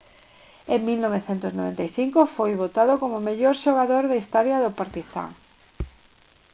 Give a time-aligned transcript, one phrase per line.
[0.73, 5.29] en 1995 foi votado como o mellor xogador na historia do partizan